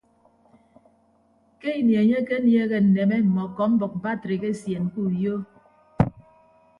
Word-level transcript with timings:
Ke 1.59 1.69
ini 1.81 1.93
enye 2.01 2.15
akenieehe 2.21 2.77
nneme 2.85 3.15
mme 3.25 3.41
ọkọmbʌk 3.47 3.93
batrik 4.03 4.41
esien 4.51 4.85
ke 4.93 4.99
uyo. 5.09 5.35